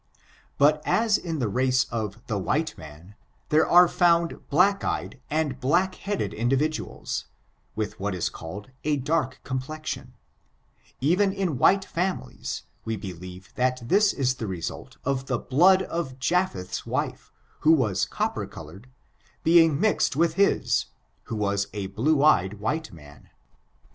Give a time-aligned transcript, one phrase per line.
[0.57, 3.13] But as in the race of the white man,
[3.49, 7.25] there are found black eyed and black headed indiriduals,
[7.75, 10.15] with what is called a dark complexion,
[11.03, 16.17] eren in ithiie families, we believe that this is the result of the blood of
[16.17, 17.15] Japheth's trt/e,
[17.59, 18.89] who was copper colored,
[19.43, 20.87] being mix ed with his.
[21.25, 23.29] who was a blue eyed white man.